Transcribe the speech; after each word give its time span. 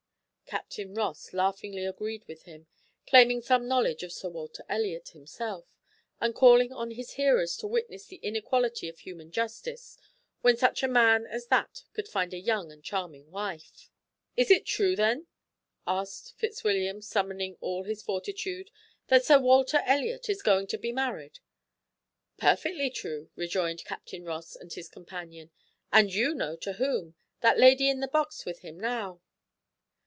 Captain 0.51 0.93
Ross 0.93 1.31
laughingly 1.31 1.85
agreed 1.85 2.25
with 2.25 2.43
him, 2.43 2.67
claiming 3.07 3.41
some 3.41 3.69
knowledge 3.69 4.03
of 4.03 4.11
Sir 4.11 4.27
Walter 4.27 4.65
Elliot 4.67 5.09
himself, 5.09 5.65
and 6.19 6.35
calling 6.35 6.73
on 6.73 6.91
his 6.91 7.11
hearers 7.11 7.55
to 7.55 7.67
witness 7.67 8.05
the 8.07 8.17
inequality 8.17 8.89
of 8.89 8.99
human 8.99 9.31
justice, 9.31 9.97
when 10.41 10.57
such 10.57 10.83
a 10.83 10.89
man 10.89 11.25
as 11.25 11.47
that 11.47 11.85
could 11.93 12.09
find 12.09 12.33
a 12.33 12.37
young 12.39 12.69
and 12.69 12.83
charming 12.83 13.31
wife. 13.31 13.89
"Is 14.35 14.51
it 14.51 14.65
true 14.65 14.93
then," 14.93 15.27
asked 15.87 16.35
Fitzwilliam, 16.35 17.01
summoning 17.01 17.55
all 17.61 17.83
his 17.85 18.03
fortitude, 18.03 18.71
"that 19.07 19.23
Sir 19.23 19.39
Walter 19.39 19.81
Elliot 19.85 20.27
is 20.29 20.41
going 20.41 20.67
to 20.67 20.77
be 20.77 20.91
married?" 20.91 21.39
"Perfectly 22.37 22.89
true," 22.89 23.29
rejoined 23.37 23.85
Captain 23.85 24.25
Ross 24.25 24.57
and 24.57 24.73
his 24.73 24.89
companion, 24.89 25.49
"and 25.93 26.13
you 26.13 26.35
know 26.35 26.57
to 26.57 26.73
whom 26.73 27.15
that 27.39 27.57
lady 27.57 27.87
in 27.87 28.01
the 28.01 28.07
box 28.09 28.43
with 28.43 28.59
him 28.59 28.77
now." 28.77 29.21